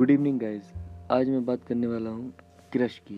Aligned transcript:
Good 0.00 0.10
evening 0.10 0.38
guys 0.40 0.72
आज 1.10 1.28
मैं 1.28 1.44
बात 1.44 1.64
करने 1.64 1.86
वाला 1.86 2.10
हूँ 2.10 2.32
क्रश 2.72 2.98
की। 2.98 3.16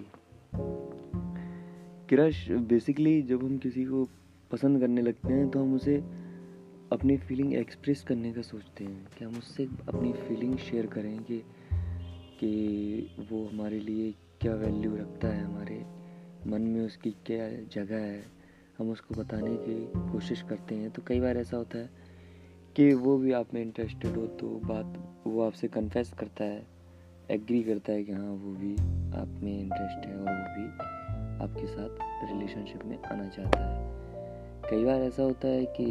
क्रश 2.09 2.51
बेसिकली 2.51 3.23
जब 3.23 3.45
हम 3.45 3.59
किसी 3.59 3.85
को 3.85 4.05
पसंद 4.51 4.81
करने 4.81 5.03
लगते 5.03 5.33
हैं 5.33 5.51
तो 5.51 5.61
हम 5.61 5.75
उसे 5.75 5.97
अपनी 6.93 7.17
फीलिंग 7.17 7.55
एक्सप्रेस 7.55 8.03
करने 8.03 8.33
का 8.33 8.43
सोचते 8.43 8.85
हैं 8.85 9.07
कि 9.19 9.25
हम 9.25 9.37
उससे 9.39 9.65
अपनी 9.65 10.13
फीलिंग 10.13 10.57
शेयर 10.59 10.87
करें 10.87 11.23
कि 11.23 11.39
कि 12.41 13.11
वो 13.31 13.45
हमारे 13.47 13.79
लिए 13.81 14.15
क्या 14.41 14.55
वैल्यू 14.55 14.97
रखता 14.97 15.29
है, 15.29 15.45
हमारे 15.45 15.85
मन 16.47 16.63
में 16.63 16.81
उसकी 16.87 17.11
क्या 17.11 17.49
जगह 17.73 17.97
है। 17.97 18.25
हम 18.79 18.91
उसको 18.91 19.15
बताने 19.15 19.57
की 19.57 20.11
कोशिश 20.13 20.43
करते 20.43 20.75
हैं। 20.75 20.91
तो 20.91 21.03
कई 21.07 21.21
बार 21.21 21.37
ऐसा 21.37 21.57
होता 21.57 21.79
है 21.79 21.91
कि 22.77 22.93
वो 22.95 23.19
भी 23.19 23.33
आप 23.33 23.55
में 23.55 23.63
इंटरेस्टेड 23.63 24.17
हो 24.17 24.27
तो 24.27 24.61
बात 24.65 25.25
वो 25.27 25.43
आपसे 25.43 25.69
कन्फेस 25.69 26.13
करता 26.13 26.45
है। 26.45 26.72
एग्री 27.33 27.63
करता 27.63 27.93
है 27.93 28.05
कि 28.05 28.13
हाँ 28.13 28.31
वो 28.31 28.53
भी 28.53 28.75
आप 29.21 29.41
में 29.43 29.61
इंटरेस्ट 29.61 30.07
है 30.07 30.15
और 30.15 30.23
वो 30.23 30.55
भी 30.55 30.67
आपके 31.45 31.67
साथ 31.67 31.89
रिलेशनशिप 32.33 32.85
में 32.85 33.03
आना 33.03 33.29
चाहता 33.29 33.59
है। 33.59 33.93
कई 34.71 34.85
बार 34.85 35.01
ऐसा 35.01 35.23
होता 35.23 35.49
है 35.49 35.65
कि 35.65 35.87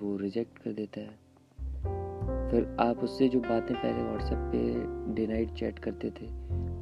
वो 0.00 0.16
रिजेक्ट 0.16 0.58
कर 0.58 0.72
देता 0.72 1.00
है। 1.00 1.26
फिर 2.50 2.76
आप 2.80 2.96
उससे 2.98 3.28
जो 3.28 3.40
बातें 3.40 3.76
पहले 3.76 4.02
व्हाट्सएप 4.02 4.38
पे 4.38 4.74
डे 5.14 5.26
नाइट 5.26 5.52
चैट 5.52 5.78
करते 5.78 6.10
थे, 6.10 6.26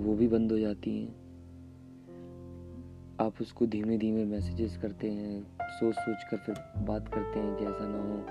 वो 0.05 0.15
भी 0.15 0.29
बंद 0.29 0.53
हो 0.53 0.59
जाती 0.59 1.03
हैं। 1.03 1.25
आप 3.21 3.35
उसको 3.41 3.67
धीमे 3.67 3.99
धीमे 3.99 4.25
मैसेजेस 4.25 4.77
करते 4.77 5.11
हैं 5.11 5.47
सोच 5.63 5.95
सोच 5.95 6.25
कर 6.31 6.37
फिर 6.37 6.55
बात 6.85 7.09
करते 7.09 7.41
हैं 7.41 7.57
कि 7.57 7.65
ऐसा 7.65 7.87
ना 7.89 7.99
हो 7.99 8.27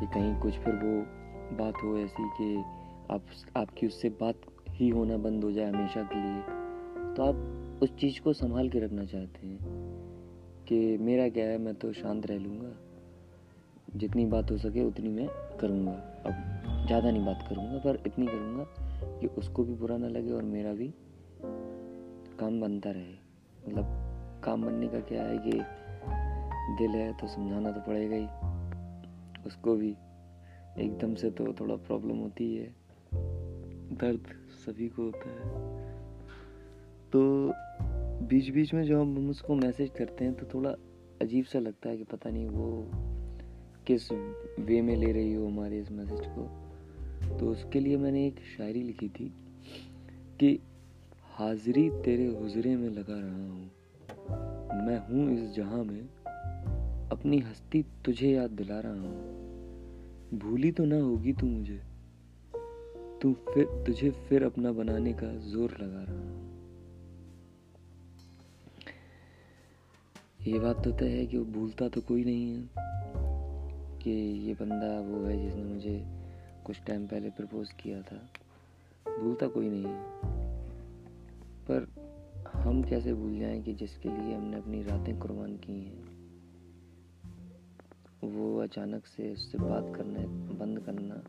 कि 0.00 0.06
कहीं 0.06 0.40
कुछ 0.40 0.58
फिर 0.58 0.74
वो 0.74 1.06
बात 1.56 1.74
हो 1.84 1.98
ऐसी 1.98 2.22
कि 2.22 2.56
आप, 3.10 3.22
आपकी 3.56 3.86
उससे 3.86 4.08
बात 4.08 4.34
ही 4.80 4.88
होना 4.88 5.16
बंद 5.16 5.44
हो 5.44 5.52
जाए 5.52 5.70
हमेशा 5.72 6.02
के 6.02 6.20
लिए 6.20 7.14
तो 7.14 7.22
आप 7.22 7.80
उस 7.82 7.94
चीज़ 7.96 8.20
को 8.20 8.32
संभाल 8.32 8.68
के 8.68 8.78
रखना 8.78 9.04
चाहते 9.04 9.46
हैं 9.46 9.58
कि 10.68 10.96
मेरा 10.98 11.28
क्या 11.28 11.44
है, 11.44 11.58
मैं 11.58 11.74
तो 11.74 11.92
शांत 11.92 12.26
रह 12.26 12.38
लूँगा। 12.38 12.72
जितनी 13.96 14.26
बात 14.26 14.50
हो 14.50 14.56
सके 14.58 14.84
उतनी 14.84 15.08
मैं 15.08 15.26
करूँगा। 15.60 15.92
अब 16.26 16.86
ज़्यादा 16.86 17.10
नहीं 17.10 17.24
बात 17.24 17.46
करूँगा, 17.48 17.78
पर 17.78 18.02
इतनी 18.06 18.26
करूँगा 18.26 18.64
कि 19.20 19.26
उसको 19.38 19.64
भी 19.64 19.74
बुरा 19.74 19.96
ना 19.96 20.08
लगे 20.08 20.32
और 20.32 20.42
मेरा 20.42 20.72
भी 20.72 20.92
काम 22.38 22.60
बनता 22.60 22.90
रहे। 22.90 23.14
मतलब 23.68 24.42
काम 24.44 24.66
बनने 24.66 24.88
का 24.88 25.00
क्या 25.00 25.22
है 25.22 25.38
कि 25.38 25.52
दिल 26.78 26.90
है 26.90 27.12
तो 27.12 27.26
समझाना 27.26 27.72
तो 27.72 27.80
पड़ेगा 27.80 28.16
ही। 28.16 28.26
उसको 29.46 29.74
भी 29.76 29.90
एकदम 30.78 31.14
से 31.14 31.30
तो 31.30 31.52
थोड़ा 31.52 31.76
प्रॉब्लम 31.76 32.16
होती 32.16 32.54
है। 32.56 32.79
दर्द 34.00 34.26
सभी 34.66 34.88
को 34.88 35.02
होता 35.02 35.30
है। 35.30 35.48
तो 37.12 37.52
बीच 38.26 38.50
बीच 38.50 38.74
में 38.74 38.84
जब 38.84 39.00
हम 39.00 39.30
उसको 39.30 39.54
मैसेज 39.54 39.90
करते 39.90 40.24
हैं 40.24 40.34
तो 40.34 40.46
थोड़ा 40.54 40.70
अजीब 41.22 41.44
सा 41.44 41.58
लगता 41.58 41.88
है 41.88 41.96
कि 41.96 42.04
पता 42.04 42.30
नहीं 42.30 42.48
वो 42.48 42.90
किस 43.86 44.12
वे 44.58 44.82
में 44.82 44.96
ले 44.96 45.12
रही 45.12 45.34
हो 45.34 45.46
हमारे 45.46 45.78
इस 45.78 45.92
मैसेज 45.92 46.20
को। 46.20 46.70
तो 47.38 47.48
उसके 47.48 47.80
लिए 47.80 47.96
मैंने 47.96 48.26
एक 48.26 48.36
शायरी 48.58 48.82
लिखी 48.82 49.08
थी 49.08 49.34
कि, 50.40 50.60
हाजिरी 51.22 51.90
तेरे 51.90 52.26
हुजरे 52.26 52.76
में 52.76 52.88
लगा 52.88 53.20
रहा 53.20 53.48
हूँ। 53.48 53.70
मैं 54.86 54.98
हूँ 54.98 55.34
इस 55.34 55.54
जहाँ 55.54 55.84
में, 55.84 56.08
अपनी 57.08 57.38
हस्ती 57.38 57.82
तुझे 57.82 58.30
याद 58.30 58.50
दिला 58.50 58.80
रहा 58.80 58.92
हूँ। 58.92 59.40
भूली 60.38 60.72
तो 60.72 60.84
ना 60.84 60.96
होगी 60.96 61.32
तू 61.32 61.46
मुझे। 61.46 61.89
तू 63.22 63.32
फिर, 63.32 63.64
तुझे 63.86 64.10
फिर 64.10 64.44
अपना 64.44 64.72
बनाने 64.72 65.12
का 65.12 65.36
ज़ोर 65.36 65.76
लगा 65.80 66.02
रहा 66.02 66.20
हूँ। 66.20 66.50
ये 70.46 70.58
बात 70.58 70.84
तो 70.84 70.92
तय 70.92 71.08
है 71.08 71.26
कि 71.26 71.38
वो 71.38 71.44
भूलता 71.44 71.88
तो 71.88 72.00
कोई 72.00 72.24
नहीं 72.24 72.54
है 72.54 72.68
कि 73.98 74.10
ये 74.48 74.54
बंदा 74.54 75.00
वो 75.00 75.24
है 75.26 75.42
जिसने 75.42 75.62
मुझे 75.62 76.04
कुछ 76.64 76.80
टाइम 76.86 77.06
पहले 77.06 77.30
प्रपोज 77.30 77.72
किया 77.72 78.02
था। 78.02 78.16
भूलता 79.18 79.46
कोई 79.46 79.68
नहीं 79.68 79.84
है। 79.84 80.04
पर 81.70 81.88
हम 82.54 82.82
कैसे 82.82 83.14
भूल 83.14 83.38
जाएँ 83.38 83.62
कि 83.62 83.72
जिसके 83.72 84.08
लिए 84.08 84.34
हमने 84.34 84.56
अपनी 84.56 84.82
रातें 84.82 85.18
कुर्बान 85.18 85.56
की 85.56 85.72
हैं? 85.72 86.10
वो 88.24 88.58
अचानक 88.58 89.06
से 89.06 89.32
उससे 89.32 89.58
बात 89.58 89.92
करना, 89.96 90.20
बंद 90.58 90.80
करना 90.80 91.22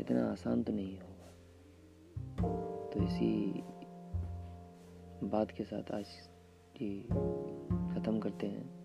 इतना 0.00 0.32
आसान 0.32 0.62
तो 0.62 0.72
नहीं 0.72 0.98
होगा 0.98 1.09
तो 2.42 3.04
इसी 3.04 3.62
बात 5.24 5.50
के 5.50 5.64
साथ 5.64 5.92
आज 5.92 6.06
ये 6.82 7.02
ख़त्म 7.94 8.20
करते 8.20 8.46
हैं। 8.46 8.79